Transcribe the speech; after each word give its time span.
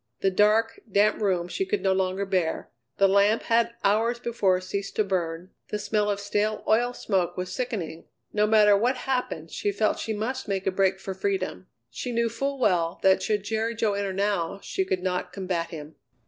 The 0.21 0.31
dark, 0.31 0.79
damp 0.91 1.21
room 1.21 1.47
she 1.47 1.63
could 1.63 1.83
no 1.83 1.93
longer 1.93 2.25
bear; 2.25 2.71
the 2.97 3.07
lamp 3.07 3.43
had 3.43 3.75
hours 3.83 4.17
before 4.19 4.59
ceased 4.59 4.95
to 4.95 5.03
burn; 5.03 5.51
the 5.69 5.77
smell 5.77 6.09
of 6.09 6.19
stale 6.19 6.63
oil 6.67 6.91
smoke 6.91 7.37
was 7.37 7.53
sickening. 7.53 8.05
No 8.33 8.47
matter 8.47 8.75
what 8.75 8.95
happened 9.05 9.51
she 9.51 9.71
felt 9.71 9.99
she 9.99 10.11
must 10.13 10.47
make 10.47 10.65
a 10.65 10.71
break 10.71 10.99
for 10.99 11.13
freedom. 11.13 11.67
She 11.91 12.11
knew 12.11 12.29
full 12.29 12.57
well 12.57 12.99
that 13.03 13.21
should 13.21 13.43
Jerry 13.43 13.75
Jo 13.75 13.93
enter 13.93 14.11
now 14.11 14.59
she 14.63 14.85
could 14.85 15.03
not 15.03 15.31
combat 15.31 15.69
him. 15.69 15.93